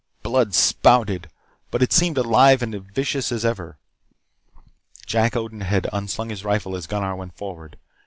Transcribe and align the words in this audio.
Blood 0.23 0.55
spouted, 0.55 1.29
but 1.69 1.83
it 1.83 1.93
seemed 1.93 2.17
as 2.17 2.25
alive 2.25 2.63
and 2.63 2.73
vicious 2.75 3.31
as 3.31 3.45
ever. 3.45 3.77
Jack 5.05 5.35
Odin 5.35 5.61
had 5.61 5.87
unslung 5.93 6.29
his 6.29 6.43
rifle 6.43 6.75
as 6.75 6.87
Gunnar, 6.87 7.15
went 7.15 7.37
forward. 7.37 7.77